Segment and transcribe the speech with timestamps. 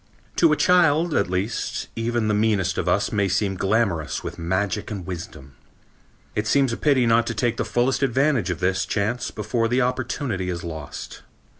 [0.37, 4.89] To a child, at least, even the meanest of us may seem glamourous with magic
[4.89, 5.53] and wisdom.
[6.33, 9.83] It seems a pity not to take the fullest advantage of this chance before the
[9.83, 11.21] opportunity is lost.